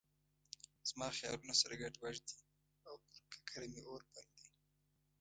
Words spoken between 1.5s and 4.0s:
سره ګډ وډ دي او پر ککره مې